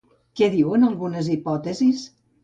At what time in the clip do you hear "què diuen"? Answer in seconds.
0.39-0.85